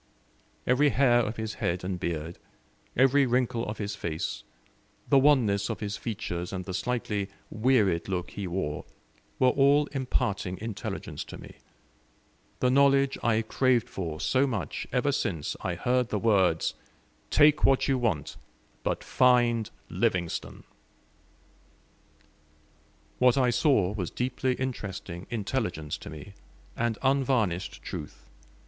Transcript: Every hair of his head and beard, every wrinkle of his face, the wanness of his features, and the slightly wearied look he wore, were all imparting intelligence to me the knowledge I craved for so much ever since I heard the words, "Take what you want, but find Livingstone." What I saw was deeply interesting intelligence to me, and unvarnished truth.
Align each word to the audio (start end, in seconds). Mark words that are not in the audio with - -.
Every 0.65 0.89
hair 0.89 1.19
of 1.19 1.37
his 1.37 1.53
head 1.61 1.83
and 1.83 1.99
beard, 1.99 2.39
every 2.95 3.27
wrinkle 3.27 3.67
of 3.67 3.77
his 3.77 3.95
face, 3.95 4.41
the 5.07 5.19
wanness 5.19 5.69
of 5.69 5.79
his 5.79 5.95
features, 5.95 6.51
and 6.51 6.65
the 6.65 6.73
slightly 6.73 7.29
wearied 7.51 8.09
look 8.09 8.31
he 8.31 8.47
wore, 8.47 8.85
were 9.37 9.49
all 9.49 9.85
imparting 9.91 10.57
intelligence 10.57 11.23
to 11.25 11.37
me 11.37 11.57
the 12.61 12.71
knowledge 12.71 13.15
I 13.21 13.43
craved 13.43 13.87
for 13.87 14.19
so 14.19 14.47
much 14.47 14.87
ever 14.91 15.11
since 15.11 15.55
I 15.61 15.75
heard 15.75 16.09
the 16.09 16.17
words, 16.17 16.73
"Take 17.29 17.63
what 17.63 17.87
you 17.87 17.99
want, 17.99 18.37
but 18.81 19.03
find 19.03 19.69
Livingstone." 19.87 20.63
What 23.19 23.37
I 23.37 23.51
saw 23.51 23.91
was 23.93 24.09
deeply 24.09 24.55
interesting 24.55 25.27
intelligence 25.29 25.95
to 25.99 26.09
me, 26.09 26.33
and 26.75 26.97
unvarnished 27.03 27.83
truth. 27.83 28.25